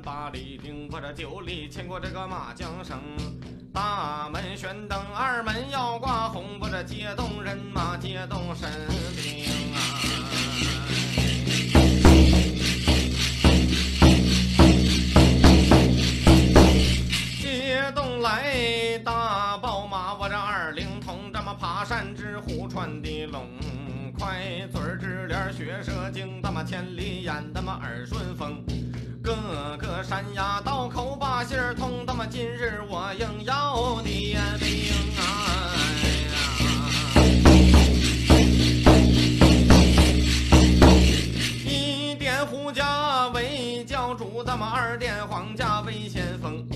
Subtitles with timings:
[0.00, 2.98] 八里定，我这九里牵过这个马缰绳。
[3.72, 8.70] 大门悬灯，二门要挂红，我这接动人马，接动神
[9.16, 9.78] 兵啊！
[17.40, 23.46] 接动来大宝马，我这二灵童，这么爬山之虎穿的龙。
[24.18, 28.62] 快嘴儿直脸血蛇精，他妈千里眼，他妈耳顺风，
[29.22, 29.32] 各
[29.78, 34.10] 个山崖道口把信儿通，他妈今日我硬要的
[34.58, 35.22] 兵啊！
[41.64, 46.66] 一点胡家为教主，他妈二点皇家为先锋。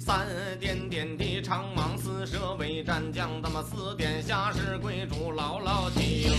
[0.00, 0.26] 三
[0.58, 6.32] 点点的长蟒四蛇为战将，他妈四点下士贵主牢牢听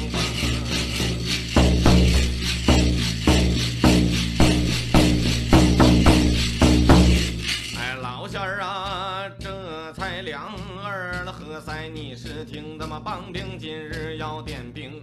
[8.34, 10.50] 仙儿啊，这才两
[10.84, 15.00] 儿了，何塞你是听他妈帮兵，今日要点兵，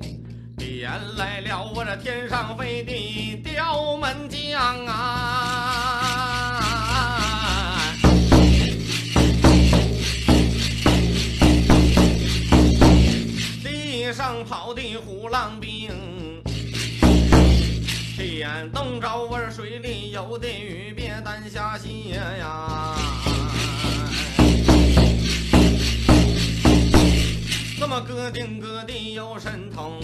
[0.56, 4.97] 点来了我这天上飞的刁门将啊！
[13.62, 15.92] 地上跑的虎狼兵，
[18.17, 23.09] 天东着我这水里游的鱼，别担下心呀。
[27.91, 30.00] 么个定个的有神通，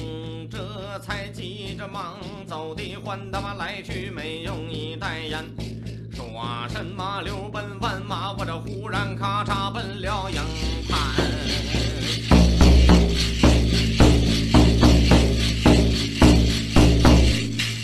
[0.51, 5.45] 这才急着忙走的欢他妈来去没用一袋烟，
[6.13, 10.43] 耍什么溜奔万马，我这忽然咔嚓奔了营
[10.89, 11.15] 盘。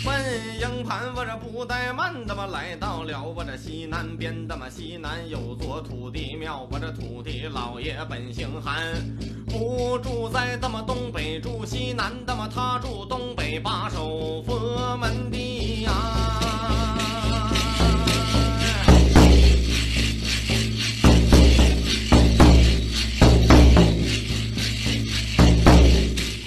[0.03, 8.83] 奔营盘，我这不怠慢，他妈来到了我这西南边，他妈西南有座土地庙，我这土地老爷本姓韩，
[9.53, 15.91] 不住在他妈东北，住西南，他妈他住东北，把守佛门的呀。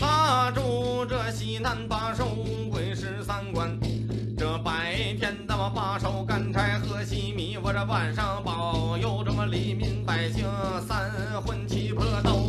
[0.01, 2.25] 他住这西南把守
[2.73, 3.79] 鬼十三关，
[4.37, 10.45] 这白天他妈把守干柴和稀米，我这晚上保佑这么黎民百姓
[10.89, 11.09] 三
[11.43, 12.46] 魂七魄都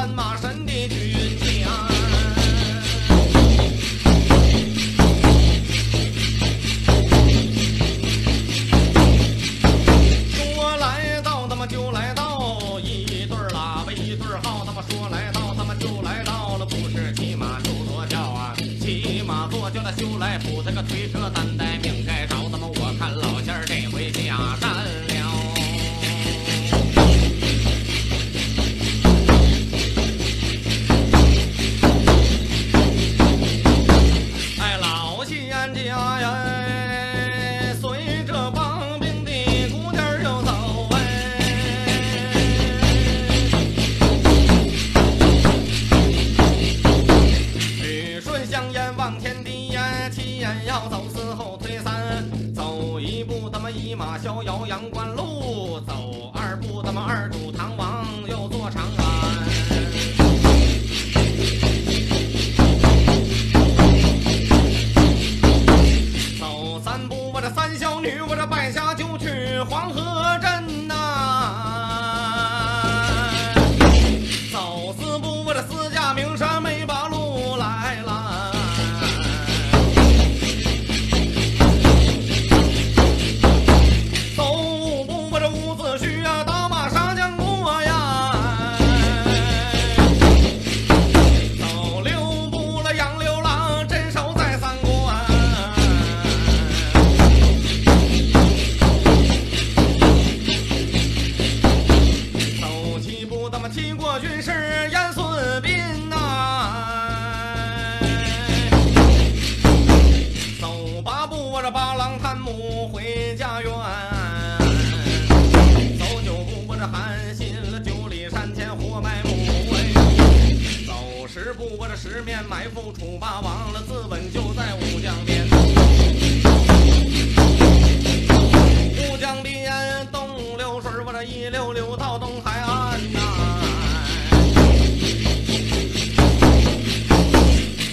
[131.25, 133.21] 一溜溜到东海岸呐。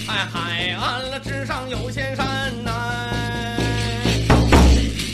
[0.08, 2.72] 哎海岸了之上有仙山呐。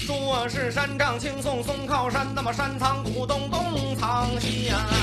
[0.07, 4.94] 说是山帐青松松靠山那么山藏古洞洞藏仙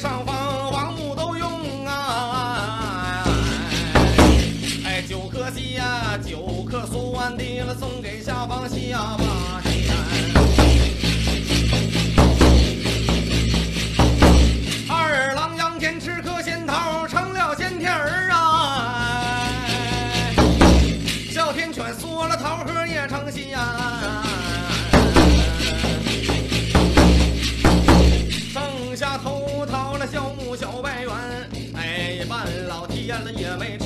[0.00, 3.22] 上方王母都用啊！
[4.86, 9.39] 哎，九颗星呀，九颗酥丸的了，送给下方下啊！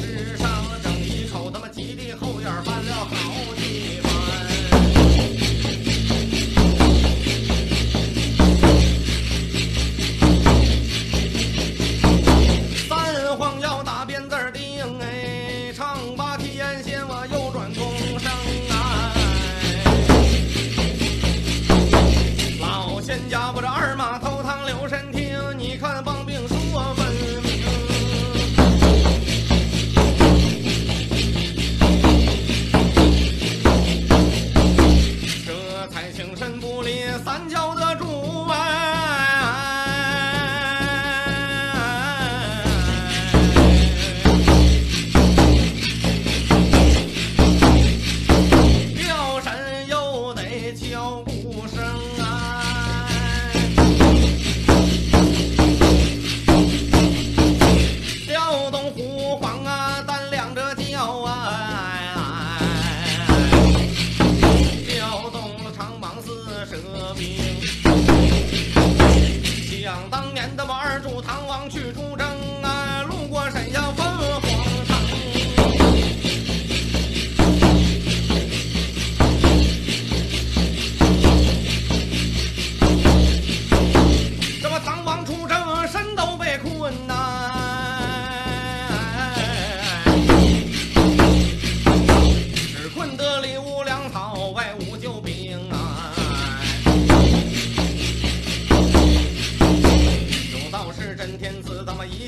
[0.05, 3.64] 吃上了整一口，他妈吉利后院翻了好。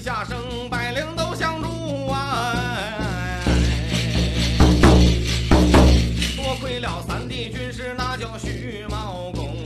[0.00, 2.54] 下生，百灵都相助啊。
[6.36, 9.56] 多亏了三弟军师，那叫徐茂公。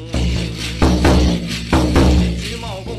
[2.39, 2.97] 徐茂公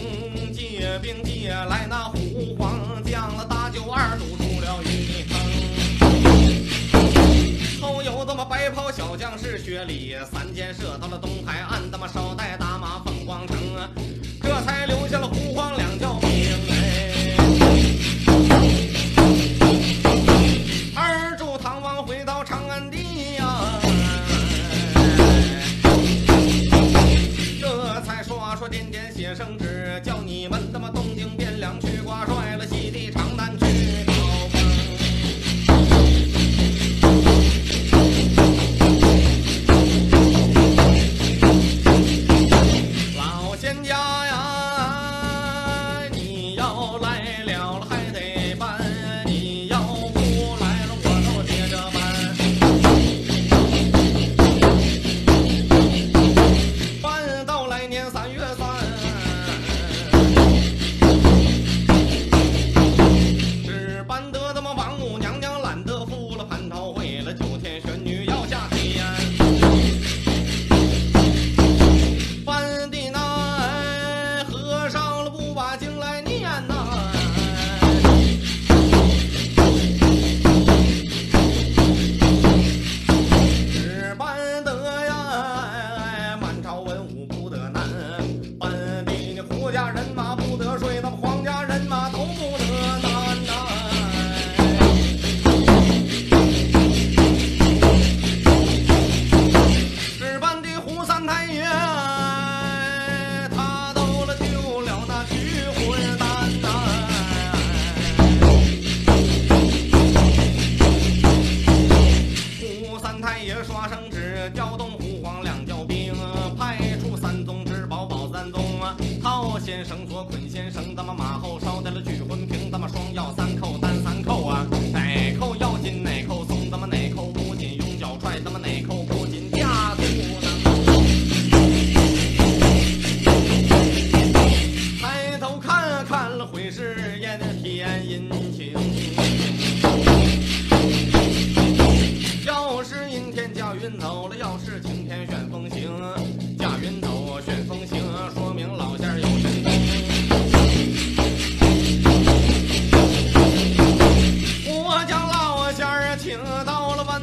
[0.54, 5.40] 借兵借来那虎黄将了，大舅二堵住了一坑。
[7.82, 13.58] 后有这么白袍小将士薛礼，三箭射到了东海岸，他妈捎带打马凤凰城，
[14.44, 15.51] 这才留下了虎。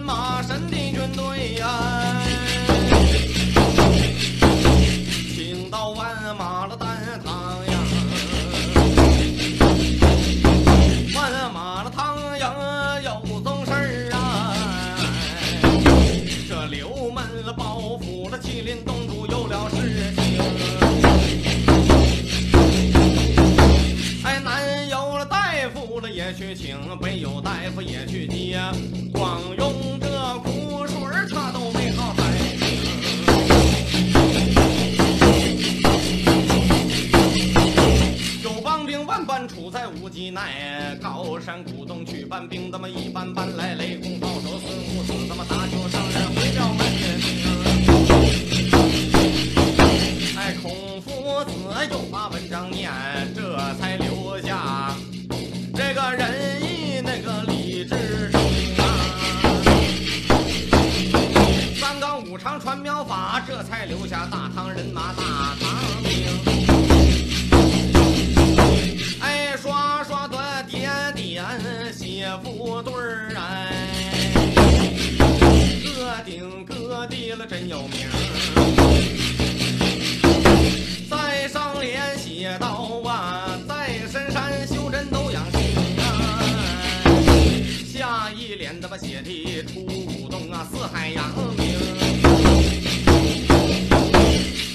[0.08, 0.66] 马神
[41.68, 43.75] 主动去搬兵他妈一般般来
[91.18, 91.75] 扬名，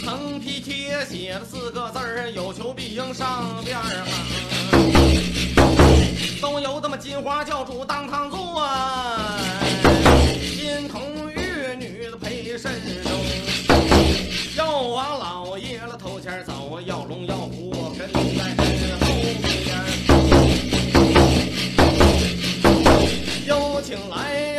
[0.05, 3.81] 横批贴写了四个字儿，有求必应上边儿。
[6.41, 8.62] 都由这么金花教主当堂坐，
[10.57, 12.73] 金童玉女的陪身
[13.03, 13.09] 中。
[14.57, 19.05] 要王老爷了头前走，要龙要虎跟在身后
[19.63, 19.71] 边。
[23.47, 24.52] 有请来。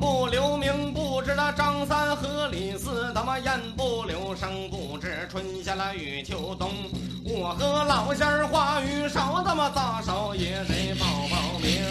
[0.00, 6.70] 不留名不知那张三和李四他妈雁不留声不知春夏与秋冬
[7.22, 11.84] 我和老仙儿话语少他妈大少爷得报报名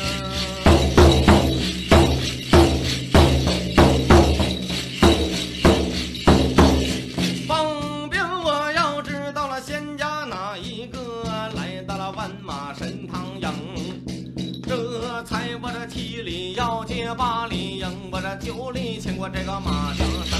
[7.47, 10.99] 放蹦我要知道了仙家哪一个
[11.55, 13.49] 来到了万马神堂硬
[14.63, 17.98] 这才我这七里要借八里营
[18.35, 19.97] 酒里牵过这个马缰
[20.29, 20.39] 绳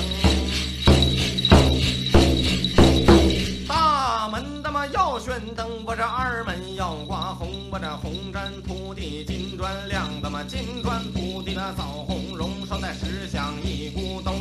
[3.67, 14.35] 大门的嘛要悬灯不这二门要挂红不这红毡铺地金砖亮的嘛金砖铺地那枣红绒烧在石像一咕咚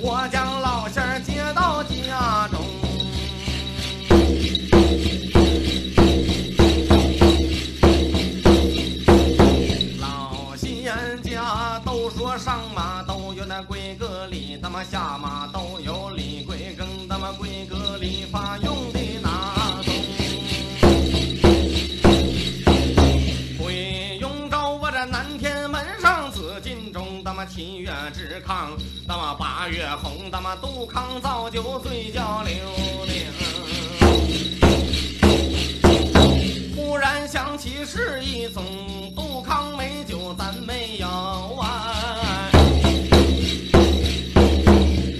[0.00, 2.61] 我将老仙接到家中
[27.62, 28.76] 七月治康，
[29.06, 32.52] 那么八月红，那么杜康造酒醉叫刘
[33.04, 33.22] 伶。
[36.74, 38.64] 忽然想起是一宗
[39.14, 42.50] 杜康美酒，咱没有啊。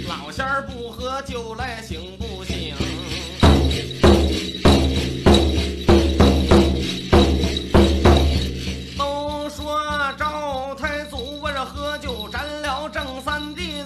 [0.09, 1.81] 老仙儿不喝酒来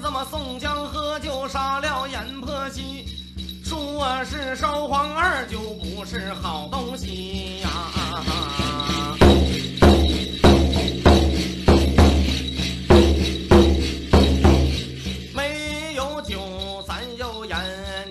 [0.06, 3.06] 这么宋江喝酒杀了阎婆惜。
[3.64, 7.68] 说是烧黄二酒不是好东西呀、
[15.34, 17.58] 没有酒咱有烟，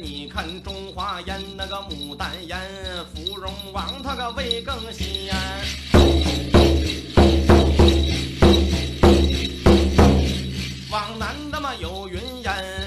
[0.03, 2.59] 你看中华烟那个牡丹烟，
[3.13, 5.33] 芙蓉王他个味更鲜。
[11.79, 12.84] 有云烟，